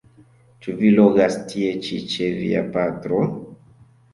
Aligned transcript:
Ĉu 0.65 0.73
vi 0.79 0.89
logas 0.99 1.37
tie 1.51 1.69
ĉi 1.89 1.99
ĉe 2.15 2.33
via 2.41 2.65
patro? 2.79 3.21